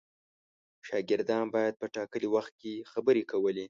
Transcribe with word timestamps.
شاګردان 0.87 1.43
باید 1.55 1.73
په 1.81 1.85
ټاکلي 1.95 2.27
وخت 2.35 2.53
کې 2.61 2.73
خبرې 2.91 3.23
کولې. 3.31 3.59